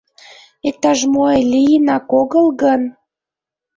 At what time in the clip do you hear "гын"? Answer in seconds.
2.61-2.81